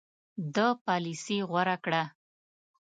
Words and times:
ده 0.55 0.67
پالیسي 0.85 1.37
غوره 1.49 1.75
کړه. 1.83 2.03